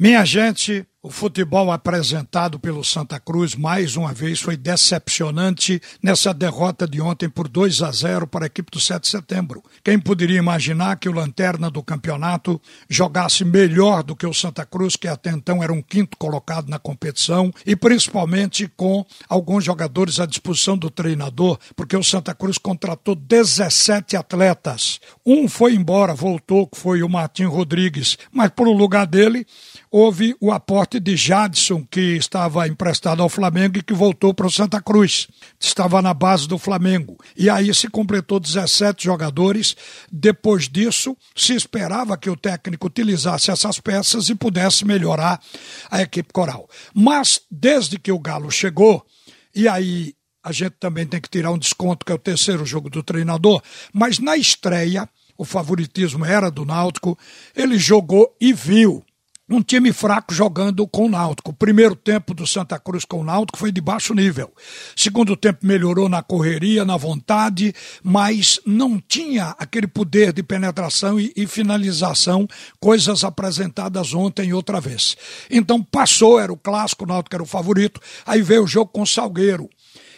[0.00, 6.86] Minha gente, o futebol apresentado pelo Santa Cruz mais uma vez foi decepcionante nessa derrota
[6.86, 9.62] de ontem por 2 a 0 para a equipe do 7 de setembro.
[9.82, 14.94] Quem poderia imaginar que o lanterna do campeonato jogasse melhor do que o Santa Cruz,
[14.94, 20.26] que até então era um quinto colocado na competição, e principalmente com alguns jogadores à
[20.26, 25.00] disposição do treinador, porque o Santa Cruz contratou 17 atletas.
[25.24, 29.46] Um foi embora, voltou, que foi o Martim Rodrigues, mas por lugar dele
[29.90, 34.50] houve o aporte de Jadson, que estava emprestado ao Flamengo e que voltou para o
[34.50, 35.26] Santa Cruz.
[35.58, 37.18] Estava na base do Flamengo.
[37.36, 39.76] E aí se completou 17 jogadores.
[40.10, 45.40] Depois disso, se esperava que o técnico utilizasse essas peças e pudesse melhorar
[45.90, 46.68] a equipe coral.
[46.94, 49.04] Mas, desde que o Galo chegou,
[49.54, 52.88] e aí a gente também tem que tirar um desconto, que é o terceiro jogo
[52.88, 53.62] do treinador,
[53.92, 57.18] mas na estreia, o favoritismo era do Náutico,
[57.54, 59.04] ele jogou e viu
[59.50, 61.50] um time fraco jogando com o Náutico.
[61.50, 64.52] O primeiro tempo do Santa Cruz com o Náutico foi de baixo nível.
[64.94, 71.32] Segundo tempo melhorou na correria, na vontade, mas não tinha aquele poder de penetração e,
[71.36, 72.46] e finalização,
[72.78, 75.16] coisas apresentadas ontem outra vez.
[75.50, 78.00] Então passou, era o clássico, o Náutico era o favorito.
[78.24, 79.68] Aí veio o jogo com o Salgueiro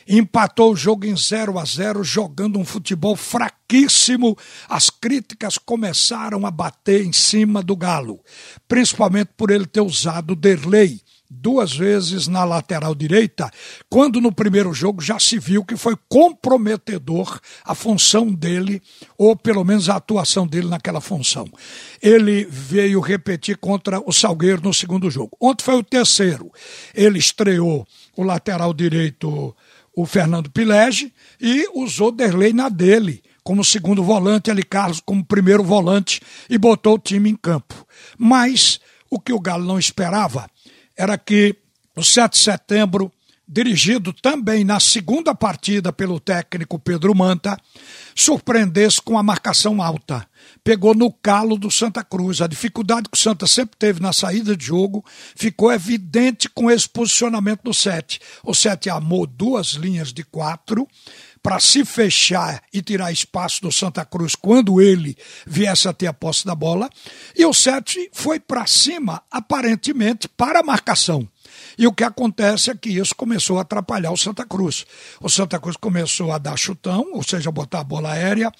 [0.09, 4.37] empatou o jogo em 0 a 0 jogando um futebol fraquíssimo.
[4.69, 8.21] As críticas começaram a bater em cima do Galo,
[8.67, 11.01] principalmente por ele ter usado Derlei
[11.33, 13.51] duas vezes na lateral direita,
[13.89, 18.83] quando no primeiro jogo já se viu que foi comprometedor a função dele,
[19.17, 21.47] ou pelo menos a atuação dele naquela função.
[22.03, 25.37] Ele veio repetir contra o Salgueiro no segundo jogo.
[25.41, 26.53] Ontem foi o terceiro.
[26.95, 27.87] Ele estreou
[28.17, 29.55] o lateral direito
[29.95, 35.63] o Fernando Pilege e usou Derlei na dele, como segundo volante, ali Carlos como primeiro
[35.63, 37.87] volante e botou o time em campo.
[38.17, 40.49] Mas o que o Galo não esperava
[40.97, 41.57] era que
[41.97, 43.13] o 7 de setembro,
[43.47, 47.57] dirigido também na segunda partida pelo técnico Pedro Manta,
[48.15, 50.27] surpreendesse com a marcação alta
[50.65, 52.41] pegou no calo do Santa Cruz.
[52.41, 56.89] A dificuldade que o Santa sempre teve na saída de jogo ficou evidente com esse
[56.89, 58.21] posicionamento do Sete.
[58.45, 60.87] O Sete amou duas linhas de quatro
[61.43, 66.13] para se fechar e tirar espaço do Santa Cruz quando ele viesse a ter a
[66.13, 66.89] posse da bola.
[67.37, 71.29] E o Sete foi para cima, aparentemente, para a marcação.
[71.79, 74.85] E o que acontece é que isso começou a atrapalhar o Santa Cruz.
[75.21, 78.51] O Santa Cruz começou a dar chutão, ou seja, botar a bola aérea.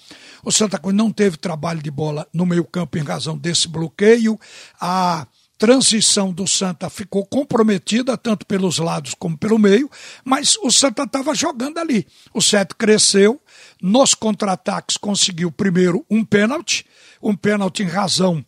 [0.43, 4.39] O Santa Cruz não teve trabalho de bola no meio-campo em razão desse bloqueio.
[4.79, 5.27] A
[5.57, 9.89] transição do Santa ficou comprometida, tanto pelos lados como pelo meio,
[10.25, 12.05] mas o Santa estava jogando ali.
[12.33, 13.39] O Sete cresceu,
[13.81, 16.85] nos contra-ataques conseguiu primeiro um pênalti,
[17.21, 18.43] um pênalti em razão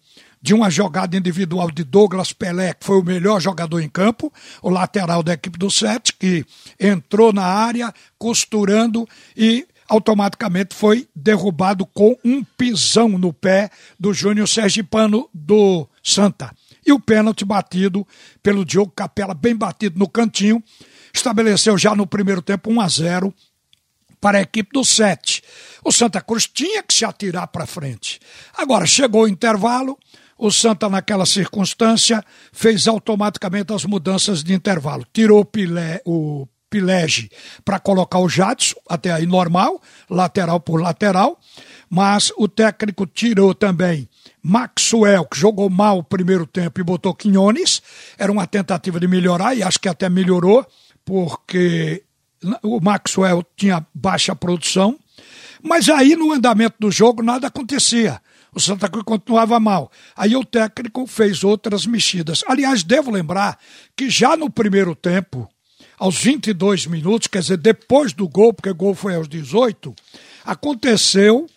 [0.45, 4.69] de uma jogada individual de Douglas Pelé, que foi o melhor jogador em campo, o
[4.69, 6.45] lateral da equipe do Sete, que
[6.79, 14.47] entrou na área costurando e automaticamente foi derrubado com um pisão no pé do Júnior
[14.47, 16.51] Sergipano do Santa.
[16.85, 18.07] E o pênalti batido
[18.43, 20.63] pelo Diogo Capela, bem batido no cantinho,
[21.11, 23.33] estabeleceu já no primeiro tempo 1 a 0
[24.21, 25.41] para a equipe do Sete.
[25.83, 28.19] O Santa Cruz tinha que se atirar para frente.
[28.55, 29.97] Agora chegou o intervalo,
[30.37, 35.05] o Santa, naquela circunstância, fez automaticamente as mudanças de intervalo.
[35.13, 37.29] Tirou o, Pilé, o Pilege
[37.63, 41.39] para colocar o Jadson, até aí normal, lateral por lateral,
[41.89, 44.09] mas o técnico tirou também
[44.43, 47.81] Maxwell, que jogou mal o primeiro tempo, e botou Quinones.
[48.17, 50.65] Era uma tentativa de melhorar, e acho que até melhorou,
[51.03, 52.03] porque
[52.61, 54.99] o Maxwell tinha baixa produção.
[55.63, 58.21] Mas aí, no andamento do jogo, nada acontecia
[58.55, 59.91] o Santa Cruz continuava mal.
[60.15, 62.41] Aí o técnico fez outras mexidas.
[62.47, 63.59] Aliás, devo lembrar
[63.95, 65.47] que já no primeiro tempo,
[65.99, 69.93] aos 22 minutos, quer dizer, depois do gol, porque o gol foi aos 18,
[70.45, 71.47] aconteceu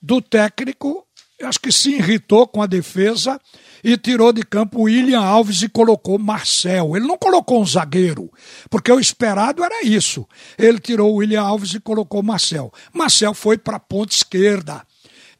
[0.00, 1.06] do técnico,
[1.42, 3.38] acho que se irritou com a defesa
[3.84, 6.96] e tirou de campo William Alves e colocou Marcel.
[6.96, 8.32] Ele não colocou um zagueiro,
[8.70, 10.26] porque o esperado era isso.
[10.56, 12.72] Ele tirou William Alves e colocou Marcel.
[12.92, 14.82] Marcel foi para a ponta esquerda.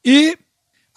[0.04, 0.38] E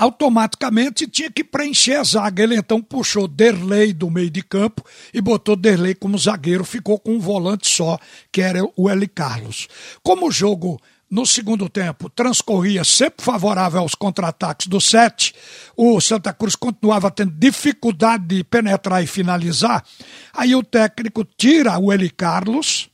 [0.01, 2.41] automaticamente tinha que preencher a zaga.
[2.41, 4.83] Ele então puxou Derlei do meio de campo
[5.13, 7.99] e botou Derlei como zagueiro, ficou com um volante só,
[8.31, 9.07] que era o L.
[9.07, 9.67] Carlos.
[10.01, 15.35] Como o jogo no segundo tempo transcorria sempre favorável aos contra-ataques do Sete,
[15.77, 19.85] o Santa Cruz continuava tendo dificuldade de penetrar e finalizar.
[20.33, 22.09] Aí o técnico tira o L.
[22.09, 22.89] Carlos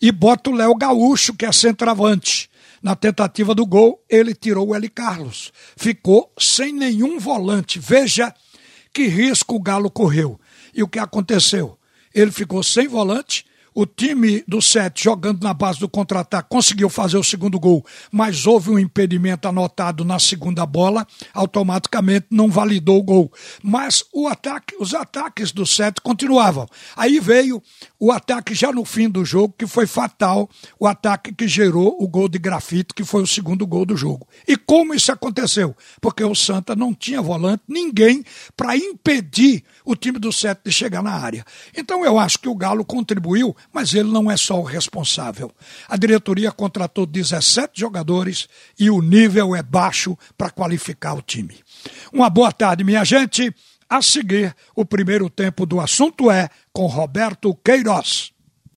[0.00, 2.51] e bota o Léo Gaúcho, que é centroavante.
[2.82, 4.88] Na tentativa do gol, ele tirou o L.
[4.88, 5.52] Carlos.
[5.76, 7.78] Ficou sem nenhum volante.
[7.78, 8.34] Veja
[8.92, 10.40] que risco o Galo correu.
[10.74, 11.78] E o que aconteceu?
[12.12, 17.16] Ele ficou sem volante, o time do Sete, jogando na base do contra-ataque, conseguiu fazer
[17.16, 23.02] o segundo gol, mas houve um impedimento anotado na segunda bola, automaticamente não validou o
[23.02, 23.32] gol.
[23.62, 26.66] Mas o ataque, os ataques do Sete continuavam.
[26.96, 27.62] Aí veio
[27.98, 30.48] o ataque já no fim do jogo, que foi fatal,
[30.78, 34.26] o ataque que gerou o gol de grafite, que foi o segundo gol do jogo.
[34.46, 35.74] E como isso aconteceu?
[36.00, 38.24] Porque o Santa não tinha volante, ninguém
[38.56, 41.44] para impedir o time do Sete de chegar na área.
[41.76, 45.50] Então eu acho que o Galo contribuiu mas ele não é só o responsável.
[45.88, 48.48] A diretoria contratou 17 jogadores
[48.78, 51.60] e o nível é baixo para qualificar o time.
[52.12, 53.54] Uma boa tarde, minha gente.
[53.88, 58.31] A seguir, o primeiro tempo do assunto é com Roberto Queiroz.